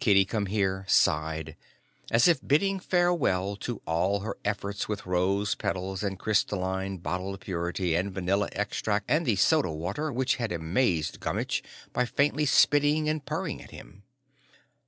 [0.00, 1.54] Kitty Come Here sighed,
[2.10, 7.94] as if bidding farewell to all her efforts with rose petals and crystalline bottled purity
[7.94, 11.62] and vanilla extract and the soda water which had amazed Gummitch
[11.92, 14.02] by faintly spitting and purring at him.